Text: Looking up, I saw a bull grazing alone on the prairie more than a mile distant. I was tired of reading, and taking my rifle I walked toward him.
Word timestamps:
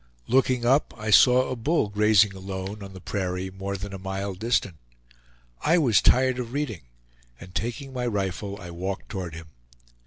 Looking 0.27 0.65
up, 0.65 0.95
I 0.97 1.11
saw 1.11 1.51
a 1.51 1.55
bull 1.55 1.89
grazing 1.89 2.33
alone 2.33 2.81
on 2.81 2.93
the 2.93 2.99
prairie 2.99 3.51
more 3.51 3.77
than 3.77 3.93
a 3.93 3.99
mile 3.99 4.33
distant. 4.33 4.77
I 5.61 5.77
was 5.77 6.01
tired 6.01 6.39
of 6.39 6.53
reading, 6.53 6.81
and 7.39 7.53
taking 7.53 7.93
my 7.93 8.07
rifle 8.07 8.59
I 8.59 8.71
walked 8.71 9.09
toward 9.09 9.35
him. 9.35 9.49